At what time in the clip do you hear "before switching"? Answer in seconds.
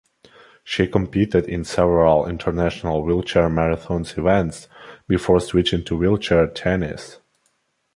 5.07-5.83